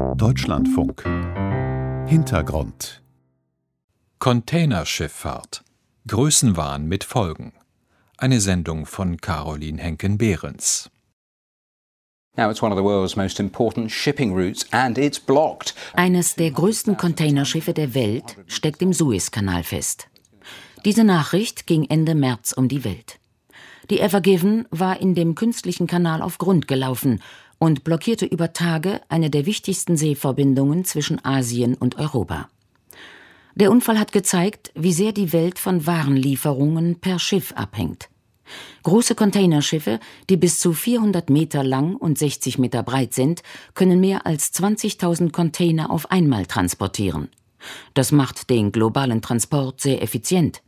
[0.00, 1.04] Deutschlandfunk
[2.08, 3.02] Hintergrund
[4.18, 5.62] Containerschifffahrt
[6.08, 7.52] Größenwahn mit Folgen.
[8.16, 10.90] Eine Sendung von Caroline Henken-Behrens.
[15.92, 20.08] Eines der größten Containerschiffe der Welt steckt im Suezkanal fest.
[20.86, 23.20] Diese Nachricht ging Ende März um die Welt.
[23.90, 27.20] Die Ever Given war in dem künstlichen Kanal auf Grund gelaufen
[27.60, 32.48] und blockierte über Tage eine der wichtigsten Seeverbindungen zwischen Asien und Europa.
[33.54, 38.08] Der Unfall hat gezeigt, wie sehr die Welt von Warenlieferungen per Schiff abhängt.
[38.82, 43.42] Große Containerschiffe, die bis zu 400 Meter lang und 60 Meter breit sind,
[43.74, 47.28] können mehr als 20.000 Container auf einmal transportieren.
[47.92, 50.62] Das macht den globalen Transport sehr effizient.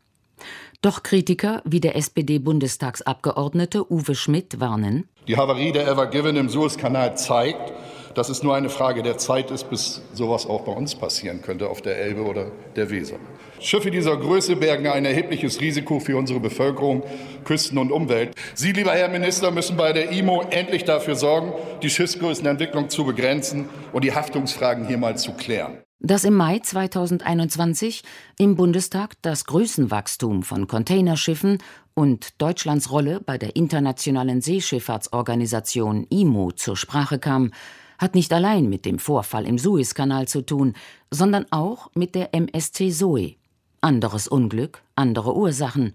[0.82, 5.08] Doch Kritiker wie der SPD-Bundestagsabgeordnete Uwe Schmidt warnen.
[5.28, 7.72] Die Havarie der Ever Given im Suezkanal zeigt,
[8.16, 11.68] dass es nur eine Frage der Zeit ist, bis sowas auch bei uns passieren könnte
[11.68, 13.14] auf der Elbe oder der Weser.
[13.60, 17.05] Schiffe dieser Größe bergen ein erhebliches Risiko für unsere Bevölkerung,
[17.44, 18.34] Küsten und Umwelt.
[18.55, 23.69] Sie, lieber Herr Minister, müssen bei der IMO endlich dafür sorgen, die Schiffsgrößenentwicklung zu begrenzen
[23.92, 28.03] und die Haftungsfragen hier mal zu klären dass im Mai 2021
[28.36, 31.59] im Bundestag das Größenwachstum von Containerschiffen
[31.94, 37.53] und Deutschlands Rolle bei der Internationalen Seeschifffahrtsorganisation IMO zur Sprache kam,
[37.98, 40.75] hat nicht allein mit dem Vorfall im Suezkanal zu tun,
[41.12, 43.37] sondern auch mit der MSC Zoe.
[43.81, 45.94] Anderes Unglück, andere Ursachen,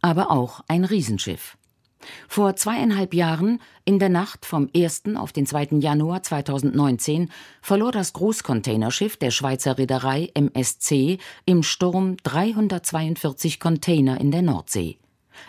[0.00, 1.56] aber auch ein Riesenschiff.
[2.28, 5.02] Vor zweieinhalb Jahren, in der Nacht vom 1.
[5.16, 5.78] auf den 2.
[5.78, 14.42] Januar 2019, verlor das Großcontainerschiff der Schweizer Reederei MSC im Sturm 342 Container in der
[14.42, 14.98] Nordsee.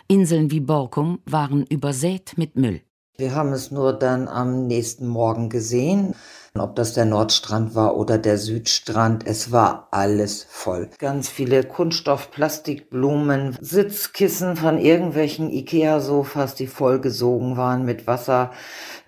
[0.08, 2.80] Inseln wie Borkum waren übersät mit Müll.
[3.16, 6.14] Wir haben es nur dann am nächsten Morgen gesehen.
[6.56, 10.88] Ob das der Nordstrand war oder der Südstrand, es war alles voll.
[10.98, 18.52] Ganz viele Kunststoff, Plastikblumen, Sitzkissen von irgendwelchen Ikea-Sofas, die vollgesogen waren mit Wasser,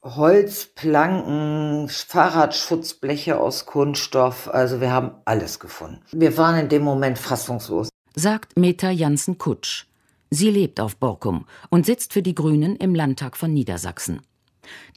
[0.03, 4.53] Holzplanken, Fahrradschutzbleche aus Kunststoff.
[4.53, 6.00] Also wir haben alles gefunden.
[6.10, 7.91] Wir waren in dem Moment fassungslos.
[8.16, 9.84] Sagt Meta Janssen-Kutsch.
[10.31, 14.21] Sie lebt auf Borkum und sitzt für die Grünen im Landtag von Niedersachsen.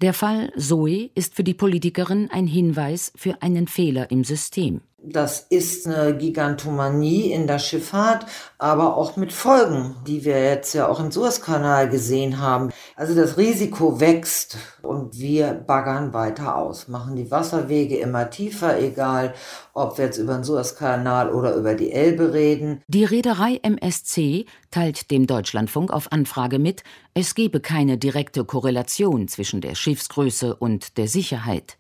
[0.02, 4.82] Der Fall Zoe ist für die Politikerin ein Hinweis für einen Fehler im System.
[5.02, 8.26] Das ist eine Gigantomanie in der Schifffahrt,
[8.58, 12.72] aber auch mit Folgen, die wir jetzt ja auch im Suezkanal gesehen haben.
[12.98, 19.34] Also das Risiko wächst und wir baggern weiter aus, machen die Wasserwege immer tiefer, egal
[19.74, 22.82] ob wir jetzt über den Suezkanal oder über die Elbe reden.
[22.88, 26.84] Die Reederei MSC teilt dem Deutschlandfunk auf Anfrage mit,
[27.14, 31.79] es gebe keine direkte Korrelation zwischen der Schiffsgröße und der Sicherheit.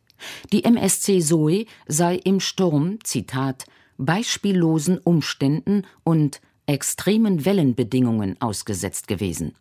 [0.51, 3.65] Die MSC Zoe sei im Sturm, Zitat,
[3.97, 9.55] beispiellosen Umständen und extremen Wellenbedingungen ausgesetzt gewesen.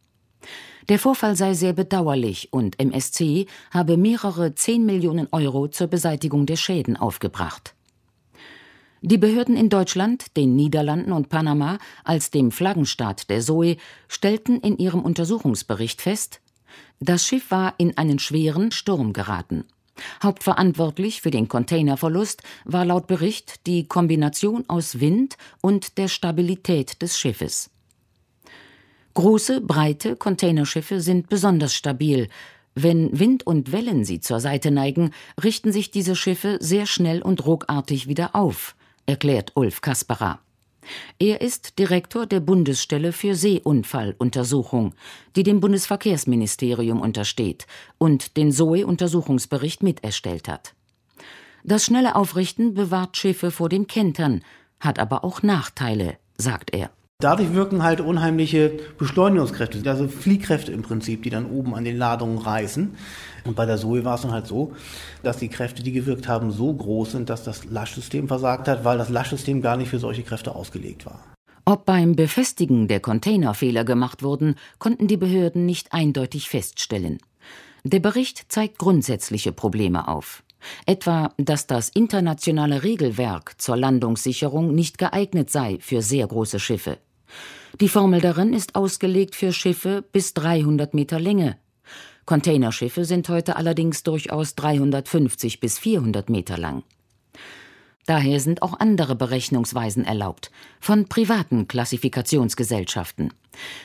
[0.88, 6.56] Der Vorfall sei sehr bedauerlich und MSC habe mehrere 10 Millionen Euro zur Beseitigung der
[6.56, 7.74] Schäden aufgebracht.
[9.00, 13.76] Die Behörden in Deutschland, den Niederlanden und Panama als dem Flaggenstaat der Zoe
[14.08, 16.40] stellten in ihrem Untersuchungsbericht fest,
[16.98, 19.64] das Schiff war in einen schweren Sturm geraten.
[20.22, 27.18] Hauptverantwortlich für den Containerverlust war laut Bericht die Kombination aus Wind und der Stabilität des
[27.18, 27.70] Schiffes.
[29.14, 32.28] Große, breite Containerschiffe sind besonders stabil.
[32.74, 35.10] Wenn Wind und Wellen sie zur Seite neigen,
[35.42, 38.76] richten sich diese Schiffe sehr schnell und ruckartig wieder auf,
[39.06, 40.38] erklärt Ulf Kasperer.
[41.18, 44.94] Er ist Direktor der Bundesstelle für Seeunfalluntersuchung,
[45.36, 47.66] die dem Bundesverkehrsministerium untersteht
[47.98, 50.74] und den SOE-Untersuchungsbericht miterstellt hat.
[51.64, 54.42] Das schnelle Aufrichten bewahrt Schiffe vor dem Kentern,
[54.80, 56.90] hat aber auch Nachteile, sagt er.
[57.20, 62.38] Dadurch wirken halt unheimliche Beschleunigungskräfte, also Fliehkräfte im Prinzip, die dann oben an den Ladungen
[62.38, 62.94] reißen.
[63.44, 64.72] Und bei der Zoe war es dann halt so,
[65.24, 68.98] dass die Kräfte, die gewirkt haben, so groß sind, dass das Laschsystem versagt hat, weil
[68.98, 71.24] das Laschsystem gar nicht für solche Kräfte ausgelegt war.
[71.64, 77.18] Ob beim Befestigen der Container Fehler gemacht wurden, konnten die Behörden nicht eindeutig feststellen.
[77.82, 80.44] Der Bericht zeigt grundsätzliche Probleme auf.
[80.86, 86.98] Etwa, dass das internationale Regelwerk zur Landungssicherung nicht geeignet sei für sehr große Schiffe.
[87.80, 91.58] Die Formel darin ist ausgelegt für Schiffe bis 300 Meter Länge.
[92.24, 96.82] Containerschiffe sind heute allerdings durchaus 350 bis 400 Meter lang.
[98.08, 100.50] Daher sind auch andere Berechnungsweisen erlaubt,
[100.80, 103.34] von privaten Klassifikationsgesellschaften.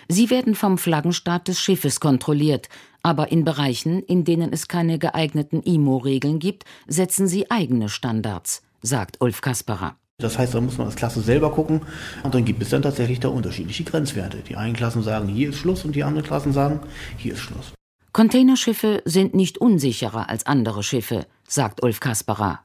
[0.08, 2.70] Sie werden vom Flaggenstaat des Schiffes kontrolliert,
[3.02, 9.20] aber in Bereichen, in denen es keine geeigneten IMO-Regeln gibt, setzen sie eigene Standards, sagt
[9.20, 9.98] Ulf Kasperer.
[10.24, 11.82] Das heißt, da muss man als Klasse selber gucken
[12.24, 14.38] und dann gibt es dann tatsächlich da unterschiedliche Grenzwerte.
[14.38, 16.80] Die einen Klassen sagen, hier ist Schluss und die anderen Klassen sagen,
[17.18, 17.74] hier ist Schluss.
[18.14, 22.62] Containerschiffe sind nicht unsicherer als andere Schiffe, sagt Ulf Kasperer.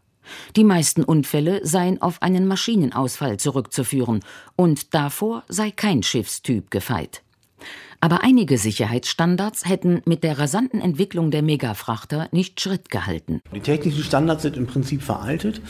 [0.55, 4.21] Die meisten Unfälle seien auf einen Maschinenausfall zurückzuführen
[4.55, 7.23] und davor sei kein Schiffstyp gefeit.
[8.01, 13.41] Aber einige Sicherheitsstandards hätten mit der rasanten Entwicklung der Megafrachter nicht Schritt gehalten.
[13.55, 15.61] Die technischen Standards sind im Prinzip veraltet,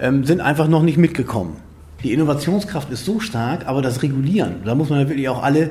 [0.00, 1.58] ähm, sind einfach noch nicht mitgekommen.
[2.02, 5.70] Die Innovationskraft ist so stark, aber das Regulieren, da muss man ja wirklich auch alle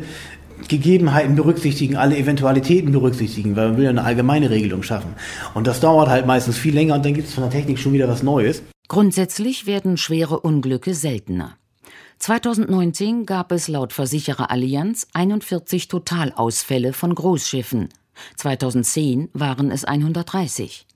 [0.68, 5.14] Gegebenheiten berücksichtigen, alle Eventualitäten berücksichtigen, weil man will ja eine allgemeine Regelung schaffen.
[5.54, 7.94] Und das dauert halt meistens viel länger und dann gibt es von der Technik schon
[7.94, 8.64] wieder was Neues.
[8.88, 11.58] Grundsätzlich werden schwere Unglücke seltener.
[12.20, 17.90] 2019 gab es laut Versicherer Allianz 41 Totalausfälle von Großschiffen.
[18.38, 20.88] 2010 waren es 130.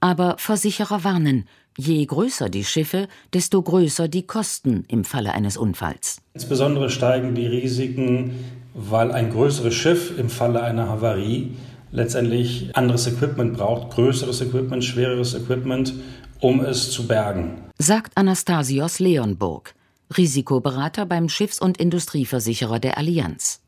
[0.00, 6.20] Aber Versicherer warnen, je größer die Schiffe, desto größer die Kosten im Falle eines Unfalls.
[6.34, 8.44] Insbesondere steigen die Risiken,
[8.74, 11.56] weil ein größeres Schiff im Falle einer Havarie
[11.90, 15.94] letztendlich anderes Equipment braucht, größeres Equipment, schwereres Equipment,
[16.40, 17.62] um es zu bergen.
[17.78, 19.74] Sagt Anastasios Leonburg,
[20.16, 23.60] Risikoberater beim Schiffs- und Industrieversicherer der Allianz.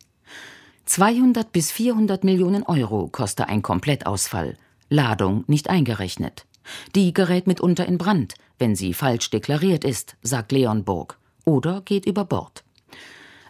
[0.87, 4.57] 200 bis 400 Millionen Euro koste ein Komplettausfall,
[4.89, 6.47] Ladung nicht eingerechnet.
[6.95, 12.25] Die gerät mitunter in Brand, wenn sie falsch deklariert ist, sagt Leonburg, oder geht über
[12.25, 12.65] Bord.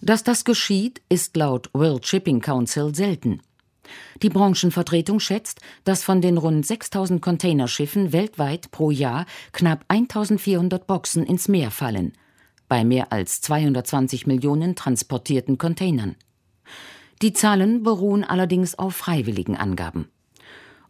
[0.02, 3.40] Dass das geschieht, ist laut World Shipping Council selten.
[4.22, 11.24] Die Branchenvertretung schätzt, dass von den rund 6000 Containerschiffen weltweit pro Jahr knapp 1400 Boxen
[11.24, 12.12] ins Meer fallen,
[12.70, 16.14] bei mehr als 220 Millionen transportierten Containern.
[17.20, 20.08] Die Zahlen beruhen allerdings auf freiwilligen Angaben.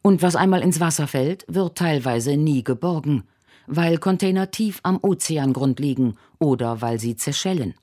[0.03, 3.25] Und was einmal ins Wasser fällt, wird teilweise nie geborgen,
[3.67, 7.75] weil Container tief am Ozeangrund liegen oder weil sie zerschellen.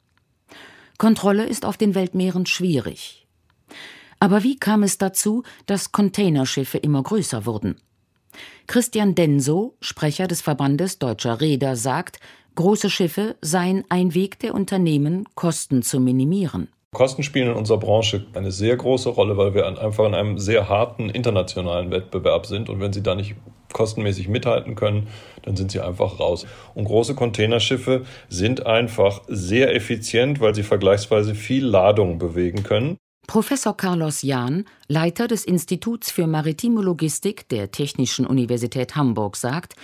[0.97, 3.27] Kontrolle ist auf den Weltmeeren schwierig.
[4.19, 7.75] Aber wie kam es dazu, dass Containerschiffe immer größer wurden?
[8.67, 12.19] Christian Denso, Sprecher des Verbandes deutscher Räder, sagt,
[12.57, 16.67] große Schiffe seien ein Weg der Unternehmen, Kosten zu minimieren.
[16.93, 20.67] Kosten spielen in unserer Branche eine sehr große Rolle, weil wir einfach in einem sehr
[20.67, 22.69] harten internationalen Wettbewerb sind.
[22.69, 23.35] Und wenn sie da nicht
[23.71, 25.07] kostenmäßig mithalten können,
[25.43, 26.45] dann sind sie einfach raus.
[26.73, 32.97] Und große Containerschiffe sind einfach sehr effizient, weil sie vergleichsweise viel Ladung bewegen können.
[33.27, 39.75] Professor Carlos Jahn, Leiter des Instituts für Maritime Logistik der Technischen Universität Hamburg, sagt,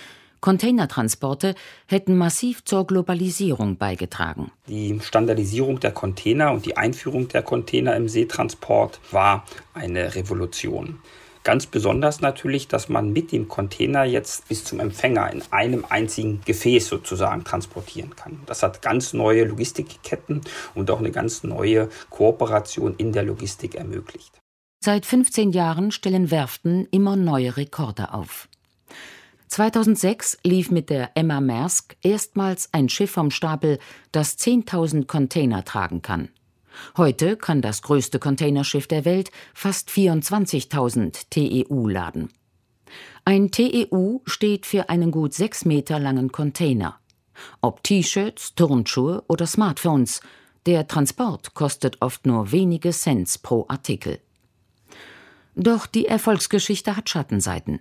[0.44, 1.54] Containertransporte
[1.86, 4.52] hätten massiv zur Globalisierung beigetragen.
[4.68, 10.98] Die Standardisierung der Container und die Einführung der Container im Seetransport war eine Revolution.
[11.44, 16.42] Ganz besonders natürlich, dass man mit dem Container jetzt bis zum Empfänger in einem einzigen
[16.44, 18.40] Gefäß sozusagen transportieren kann.
[18.44, 20.42] Das hat ganz neue Logistikketten
[20.74, 24.38] und auch eine ganz neue Kooperation in der Logistik ermöglicht.
[24.84, 28.46] Seit 15 Jahren stellen Werften immer neue Rekorde auf.
[29.54, 33.78] 2006 lief mit der Emma Maersk erstmals ein Schiff vom Stapel,
[34.10, 36.30] das 10.000 Container tragen kann.
[36.96, 42.32] Heute kann das größte Containerschiff der Welt fast 24.000 TEU laden.
[43.24, 46.98] Ein TEU steht für einen gut sechs Meter langen Container.
[47.60, 50.20] Ob T-Shirts, Turnschuhe oder Smartphones,
[50.66, 54.18] der Transport kostet oft nur wenige Cents pro Artikel.
[55.56, 57.78] Doch die Erfolgsgeschichte hat Schattenseiten.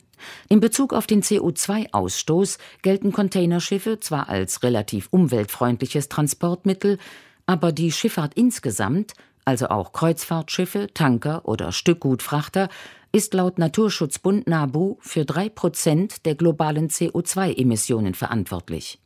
[0.48, 7.00] In Bezug auf den CO2-Ausstoß gelten Containerschiffe zwar als relativ umweltfreundliches Transportmittel,
[7.46, 9.14] aber die Schifffahrt insgesamt,
[9.44, 12.70] also auch Kreuzfahrtschiffe, Tanker oder Stückgutfrachter,
[13.12, 19.00] ist laut Naturschutzbund NABU für drei Prozent der globalen CO2-Emissionen verantwortlich.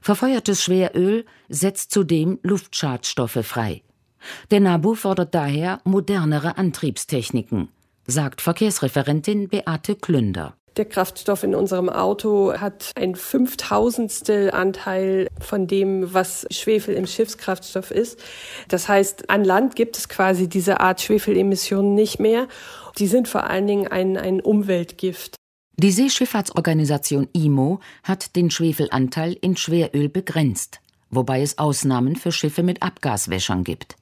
[0.00, 3.82] Verfeuertes Schweröl setzt zudem Luftschadstoffe frei.
[4.50, 7.68] Der NABU fordert daher modernere Antriebstechniken,
[8.06, 10.54] sagt Verkehrsreferentin Beate Klünder.
[10.76, 17.92] Der Kraftstoff in unserem Auto hat ein Fünftausendstel Anteil von dem, was Schwefel im Schiffskraftstoff
[17.92, 18.18] ist.
[18.68, 22.48] Das heißt, an Land gibt es quasi diese Art Schwefelemissionen nicht mehr.
[22.98, 25.36] Die sind vor allen Dingen ein, ein Umweltgift.
[25.76, 32.82] Die Seeschifffahrtsorganisation IMO hat den Schwefelanteil in Schweröl begrenzt, wobei es Ausnahmen für Schiffe mit
[32.82, 33.96] Abgaswäschern gibt.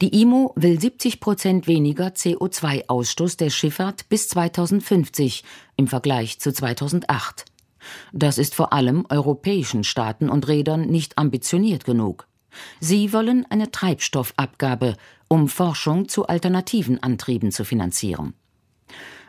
[0.00, 5.44] Die IMO will 70 Prozent weniger CO2-Ausstoß der Schifffahrt bis 2050
[5.76, 7.44] im Vergleich zu 2008.
[8.12, 12.26] Das ist vor allem europäischen Staaten und Rädern nicht ambitioniert genug.
[12.80, 14.96] Sie wollen eine Treibstoffabgabe,
[15.28, 18.34] um Forschung zu alternativen Antrieben zu finanzieren.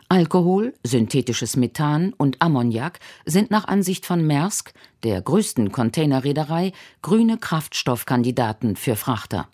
[0.10, 4.74] Alkohol, synthetisches Methan und Ammoniak sind nach Ansicht von Maersk,
[5.04, 9.48] der größten Containerreederei, grüne Kraftstoffkandidaten für Frachter.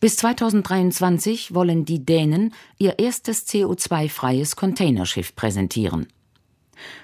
[0.00, 6.08] Bis 2023 wollen die Dänen ihr erstes CO2-freies Containerschiff präsentieren.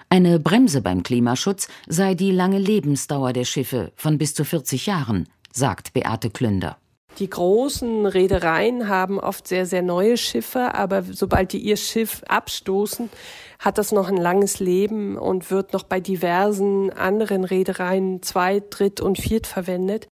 [0.08, 5.28] Eine Bremse beim Klimaschutz sei die lange Lebensdauer der Schiffe von bis zu 40 Jahren,
[5.52, 6.78] sagt Beate Klünder.
[7.18, 13.10] Die großen Reedereien haben oft sehr, sehr neue Schiffe, aber sobald die ihr Schiff abstoßen,
[13.58, 19.02] hat das noch ein langes Leben und wird noch bei diversen anderen Reedereien zweit, dritt
[19.02, 20.08] und viert verwendet.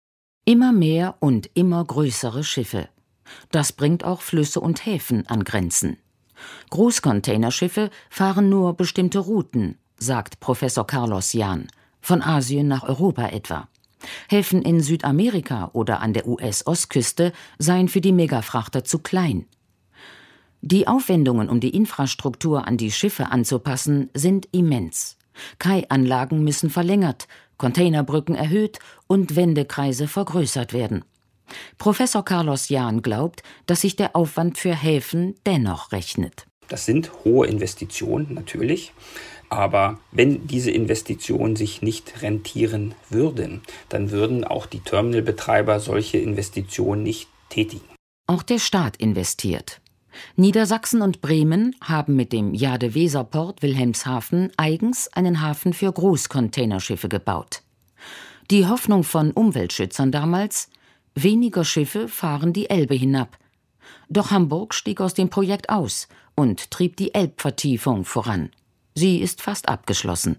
[0.45, 2.89] Immer mehr und immer größere Schiffe.
[3.49, 5.97] Das bringt auch Flüsse und Häfen an Grenzen.
[6.69, 11.67] Großcontainerschiffe fahren nur bestimmte Routen, sagt Professor Carlos Jahn,
[12.01, 13.69] von Asien nach Europa etwa.
[14.27, 19.45] Häfen in Südamerika oder an der US-Ostküste seien für die Megafrachter zu klein.
[20.59, 25.17] Die Aufwendungen, um die Infrastruktur an die Schiffe anzupassen, sind immens.
[25.57, 31.05] Kai-Anlagen müssen verlängert, Containerbrücken erhöht und Wendekreise vergrößert werden.
[31.77, 36.47] Professor Carlos Jahn glaubt, dass sich der Aufwand für Häfen dennoch rechnet.
[36.69, 38.93] Das sind hohe Investitionen natürlich.
[39.49, 47.03] Aber wenn diese Investitionen sich nicht rentieren würden, dann würden auch die Terminalbetreiber solche Investitionen
[47.03, 47.85] nicht tätigen.
[48.25, 49.79] Auch der Staat investiert.
[50.35, 57.61] Niedersachsen und Bremen haben mit dem Jade-Weser-Port Wilhelmshaven eigens einen Hafen für Großcontainerschiffe gebaut.
[58.51, 60.69] Die Hoffnung von Umweltschützern damals,
[61.15, 63.37] weniger Schiffe fahren die Elbe hinab.
[64.09, 68.49] Doch Hamburg stieg aus dem Projekt aus und trieb die Elbvertiefung voran.
[68.95, 70.37] Sie ist fast abgeschlossen.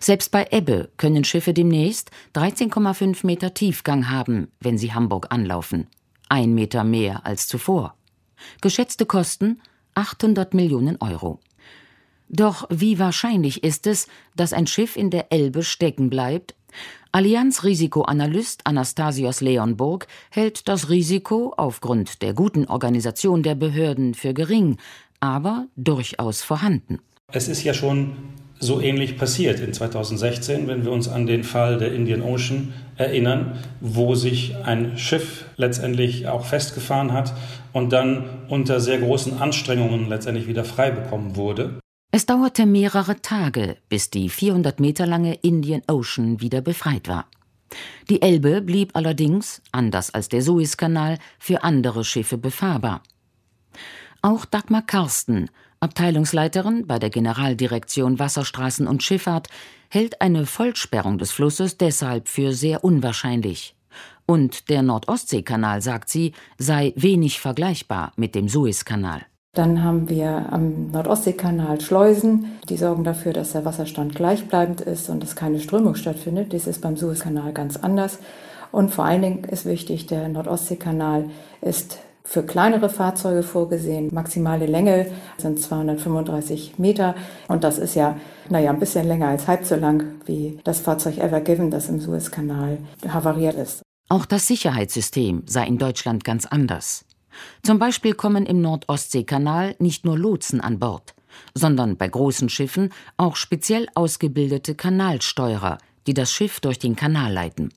[0.00, 5.86] Selbst bei Ebbe können Schiffe demnächst 13,5 Meter Tiefgang haben, wenn sie Hamburg anlaufen.
[6.28, 7.97] Ein Meter mehr als zuvor.
[8.60, 9.60] Geschätzte Kosten
[9.94, 11.40] 800 Millionen Euro.
[12.28, 16.54] Doch wie wahrscheinlich ist es, dass ein Schiff in der Elbe stecken bleibt?
[17.10, 24.76] Allianz-Risikoanalyst Anastasios Leonburg hält das Risiko aufgrund der guten Organisation der Behörden für gering,
[25.20, 26.98] aber durchaus vorhanden.
[27.32, 28.16] Es ist ja schon
[28.60, 33.58] so ähnlich passiert in 2016, wenn wir uns an den Fall der Indian Ocean erinnern,
[33.80, 37.32] wo sich ein Schiff letztendlich auch festgefahren hat
[37.72, 41.78] und dann unter sehr großen Anstrengungen letztendlich wieder frei bekommen wurde.
[42.10, 47.26] Es dauerte mehrere Tage, bis die 400 Meter lange Indian Ocean wieder befreit war.
[48.08, 53.02] Die Elbe blieb allerdings, anders als der Suezkanal, für andere Schiffe befahrbar.
[54.22, 55.50] Auch Dagmar Karsten
[55.80, 59.48] Abteilungsleiterin bei der Generaldirektion Wasserstraßen und Schifffahrt,
[59.88, 63.74] hält eine Vollsperrung des Flusses deshalb für sehr unwahrscheinlich.
[64.26, 69.22] Und der Nordostseekanal, sagt sie, sei wenig vergleichbar mit dem Suezkanal.
[69.54, 75.22] Dann haben wir am Nordostseekanal Schleusen, die sorgen dafür, dass der Wasserstand gleichbleibend ist und
[75.22, 76.52] dass keine Strömung stattfindet.
[76.52, 78.18] Dies ist beim Suezkanal ganz anders.
[78.70, 81.30] Und vor allen Dingen ist wichtig, der Nordostseekanal
[81.62, 84.10] ist für kleinere Fahrzeuge vorgesehen.
[84.12, 87.14] Maximale Länge sind 235 Meter
[87.48, 88.18] und das ist ja,
[88.50, 92.00] naja, ein bisschen länger als halb so lang wie das Fahrzeug Ever Given, das im
[92.00, 92.76] Suezkanal
[93.08, 93.80] havariert ist.
[94.10, 97.06] Auch das Sicherheitssystem sei in Deutschland ganz anders.
[97.62, 101.14] Zum Beispiel kommen im Nordostseekanal nicht nur Lotsen an Bord,
[101.54, 107.72] sondern bei großen Schiffen auch speziell ausgebildete Kanalsteuerer, die das Schiff durch den Kanal leiten.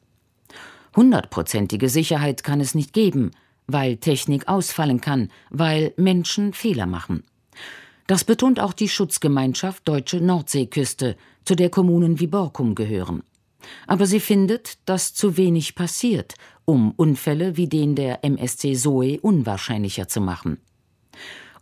[0.93, 3.31] Hundertprozentige Sicherheit kann es nicht geben,
[3.73, 7.23] weil Technik ausfallen kann, weil Menschen Fehler machen.
[8.07, 13.23] Das betont auch die Schutzgemeinschaft Deutsche Nordseeküste, zu der Kommunen wie Borkum gehören.
[13.87, 16.35] Aber sie findet, dass zu wenig passiert,
[16.65, 20.57] um Unfälle wie den der MSC Zoe unwahrscheinlicher zu machen.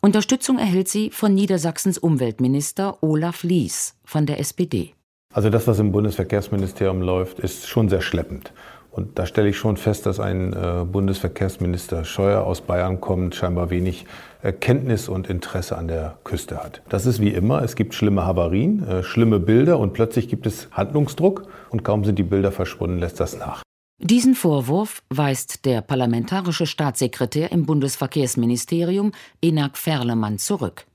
[0.01, 4.93] Unterstützung erhält sie von Niedersachsens Umweltminister Olaf Lies von der SPD.
[5.33, 8.53] Also das, was im Bundesverkehrsministerium läuft, ist schon sehr schleppend.
[8.99, 13.69] Und da stelle ich schon fest, dass ein äh, Bundesverkehrsminister Scheuer aus Bayern kommt, scheinbar
[13.69, 14.05] wenig
[14.41, 16.81] äh, Kenntnis und Interesse an der Küste hat.
[16.89, 20.67] Das ist wie immer, es gibt schlimme Havarien, äh, schlimme Bilder und plötzlich gibt es
[20.73, 23.63] Handlungsdruck und kaum sind die Bilder verschwunden, lässt das nach.
[23.99, 30.87] Diesen Vorwurf weist der parlamentarische Staatssekretär im Bundesverkehrsministerium Enak Ferlemann zurück.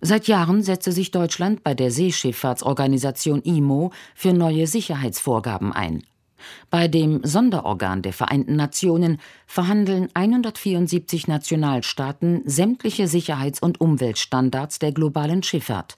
[0.00, 6.02] Seit Jahren setze sich Deutschland bei der Seeschifffahrtsorganisation IMO für neue Sicherheitsvorgaben ein.
[6.70, 15.42] Bei dem Sonderorgan der Vereinten Nationen verhandeln 174 Nationalstaaten sämtliche Sicherheits- und Umweltstandards der globalen
[15.42, 15.96] Schifffahrt.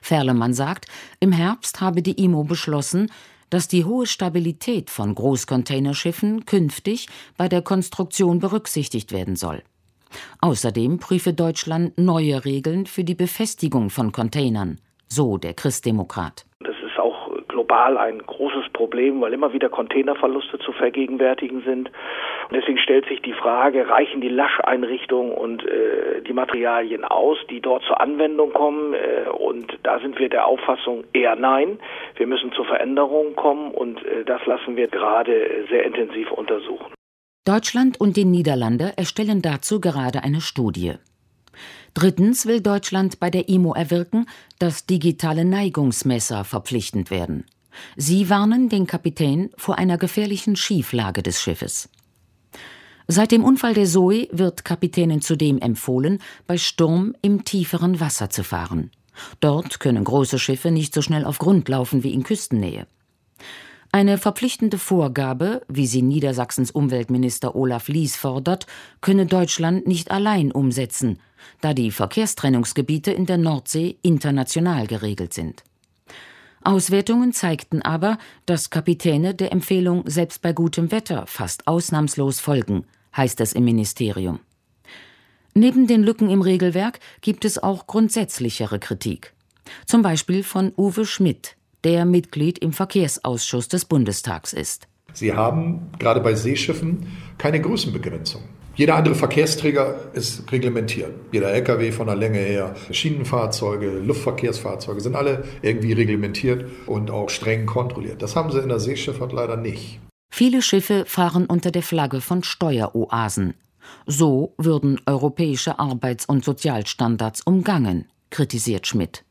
[0.00, 0.86] Ferlemann sagt,
[1.20, 3.10] im Herbst habe die IMO beschlossen,
[3.50, 9.62] dass die hohe Stabilität von Großcontainerschiffen künftig bei der Konstruktion berücksichtigt werden soll.
[10.40, 16.46] Außerdem prüfe Deutschland neue Regeln für die Befestigung von Containern, so der Christdemokrat
[17.74, 21.90] global ein großes Problem, weil immer wieder Containerverluste zu vergegenwärtigen sind.
[22.48, 27.60] Und deswegen stellt sich die Frage, reichen die Lascheinrichtungen und äh, die Materialien aus, die
[27.60, 28.94] dort zur Anwendung kommen?
[28.94, 31.78] Äh, und da sind wir der Auffassung eher nein.
[32.16, 36.92] Wir müssen zur Veränderung kommen und äh, das lassen wir gerade sehr intensiv untersuchen.
[37.46, 40.94] Deutschland und die Niederlande erstellen dazu gerade eine Studie.
[41.94, 44.26] Drittens will Deutschland bei der IMO erwirken,
[44.58, 47.44] dass digitale Neigungsmesser verpflichtend werden.
[47.96, 51.88] Sie warnen den Kapitän vor einer gefährlichen Schieflage des Schiffes.
[53.06, 58.42] Seit dem Unfall der Zoe wird Kapitänen zudem empfohlen, bei Sturm im tieferen Wasser zu
[58.42, 58.90] fahren.
[59.40, 62.86] Dort können große Schiffe nicht so schnell auf Grund laufen wie in Küstennähe.
[63.92, 68.66] Eine verpflichtende Vorgabe, wie sie Niedersachsens Umweltminister Olaf Lies fordert,
[69.00, 71.20] könne Deutschland nicht allein umsetzen,
[71.60, 75.62] da die Verkehrstrennungsgebiete in der Nordsee international geregelt sind.
[76.64, 82.84] Auswertungen zeigten aber, dass Kapitäne der Empfehlung selbst bei gutem Wetter fast ausnahmslos folgen,
[83.16, 84.40] heißt es im Ministerium.
[85.54, 89.34] Neben den Lücken im Regelwerk gibt es auch grundsätzlichere Kritik.
[89.86, 94.88] Zum Beispiel von Uwe Schmidt, der Mitglied im Verkehrsausschuss des Bundestags ist.
[95.12, 97.06] Sie haben gerade bei Seeschiffen
[97.38, 98.42] keine Größenbegrenzung.
[98.76, 101.12] Jeder andere Verkehrsträger ist reglementiert.
[101.30, 107.66] Jeder Lkw von der Länge her, Schienenfahrzeuge, Luftverkehrsfahrzeuge sind alle irgendwie reglementiert und auch streng
[107.66, 108.20] kontrolliert.
[108.20, 110.00] Das haben sie in der Seeschifffahrt leider nicht.
[110.32, 113.54] Viele Schiffe fahren unter der Flagge von Steueroasen.
[114.06, 119.24] So würden europäische Arbeits- und Sozialstandards umgangen, kritisiert Schmidt.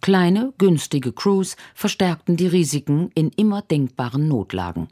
[0.00, 4.88] Kleine, günstige Crews verstärkten die Risiken in immer denkbaren Notlagen.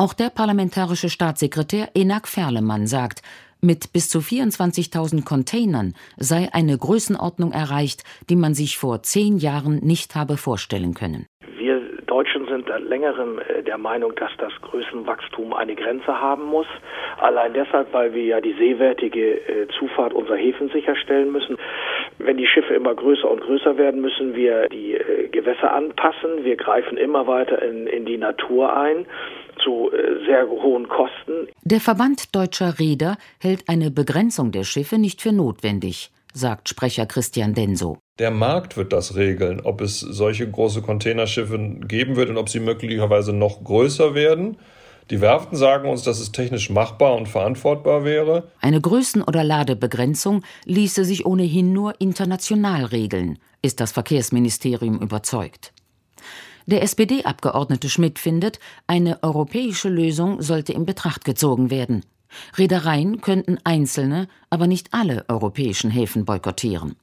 [0.00, 3.20] Auch der parlamentarische Staatssekretär Enak Ferlemann sagt,
[3.60, 9.80] mit bis zu 24.000 Containern sei eine Größenordnung erreicht, die man sich vor zehn Jahren
[9.80, 11.26] nicht habe vorstellen können.
[11.58, 16.66] Wir Deutschen sind seit längerem äh, der Meinung, dass das Größenwachstum eine Grenze haben muss.
[17.18, 21.58] Allein deshalb, weil wir ja die seewertige äh, Zufahrt unserer Häfen sicherstellen müssen.
[22.16, 26.42] Wenn die Schiffe immer größer und größer werden, müssen wir die äh, Gewässer anpassen.
[26.42, 29.04] Wir greifen immer weiter in, in die Natur ein
[29.62, 31.48] zu äh, sehr hohen Kosten.
[31.62, 37.54] Der Verband deutscher Reeder hält eine Begrenzung der Schiffe nicht für notwendig, sagt Sprecher Christian
[37.54, 37.98] Denso.
[38.18, 42.60] Der Markt wird das regeln, ob es solche große Containerschiffe geben wird und ob sie
[42.60, 44.56] möglicherweise noch größer werden.
[45.10, 48.48] Die Werften sagen uns, dass es technisch machbar und verantwortbar wäre.
[48.60, 55.72] Eine Größen- oder Ladebegrenzung ließe sich ohnehin nur international regeln, ist das Verkehrsministerium überzeugt.
[56.66, 62.04] Der SPD-Abgeordnete Schmidt findet, eine europäische Lösung sollte in Betracht gezogen werden.
[62.56, 66.96] Reedereien könnten einzelne, aber nicht alle europäischen Häfen boykottieren.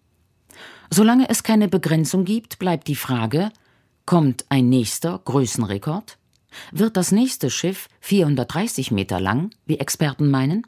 [0.89, 3.51] Solange es keine Begrenzung gibt, bleibt die Frage,
[4.05, 6.17] kommt ein nächster Größenrekord?
[6.71, 10.65] Wird das nächste Schiff 430 Meter lang, wie Experten meinen?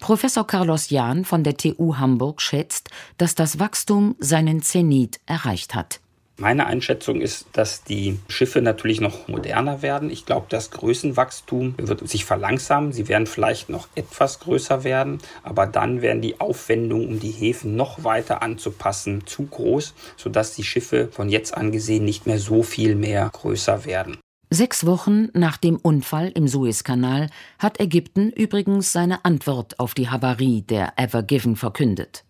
[0.00, 6.00] Professor Carlos Jahn von der TU Hamburg schätzt, dass das Wachstum seinen Zenit erreicht hat.
[6.38, 10.10] Meine Einschätzung ist, dass die Schiffe natürlich noch moderner werden.
[10.10, 12.92] Ich glaube, das Größenwachstum wird sich verlangsamen.
[12.92, 17.74] Sie werden vielleicht noch etwas größer werden, aber dann werden die Aufwendungen, um die Häfen
[17.74, 22.62] noch weiter anzupassen, zu groß, sodass die Schiffe von jetzt an gesehen nicht mehr so
[22.62, 24.18] viel mehr größer werden.
[24.50, 30.60] Sechs Wochen nach dem Unfall im Suezkanal hat Ägypten übrigens seine Antwort auf die Havarie
[30.60, 32.25] der Ever Given verkündet.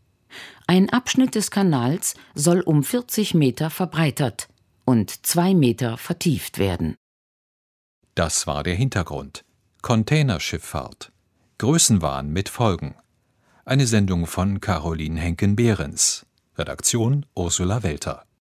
[0.68, 4.48] Ein Abschnitt des Kanals soll um 40 Meter verbreitert
[4.84, 6.96] und zwei Meter vertieft werden.
[8.16, 9.44] Das war der Hintergrund.
[9.82, 11.12] Containerschifffahrt.
[11.58, 12.96] Größenwahn mit Folgen.
[13.64, 16.26] Eine Sendung von Caroline Henken-Behrens.
[16.58, 18.25] Redaktion Ursula Welter.